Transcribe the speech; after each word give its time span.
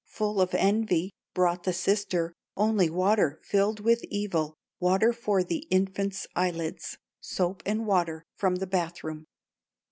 "Full 0.07 0.41
of 0.41 0.55
envy, 0.55 1.11
brought 1.35 1.61
the 1.61 1.73
sister 1.73 2.33
Only 2.57 2.89
water 2.89 3.39
filled 3.43 3.81
with 3.81 4.03
evil, 4.05 4.55
Water 4.79 5.13
for 5.13 5.43
the 5.43 5.67
infant's 5.69 6.25
eyelids, 6.35 6.97
Soap 7.19 7.61
and 7.67 7.85
water 7.85 8.25
from 8.35 8.55
the 8.55 8.65
bath 8.65 9.03
room. 9.03 9.27